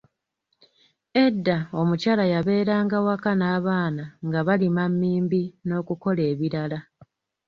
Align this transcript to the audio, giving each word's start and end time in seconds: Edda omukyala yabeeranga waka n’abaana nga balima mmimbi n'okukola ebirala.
Edda 1.25 1.57
omukyala 1.79 2.23
yabeeranga 2.33 2.97
waka 3.05 3.31
n’abaana 3.39 4.03
nga 4.27 4.39
balima 4.47 4.83
mmimbi 4.91 5.43
n'okukola 5.65 6.21
ebirala. 6.31 6.79